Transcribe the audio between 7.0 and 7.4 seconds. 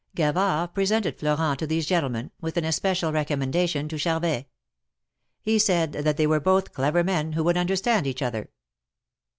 men,